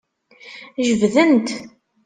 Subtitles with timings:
[0.85, 1.49] Jebden-t.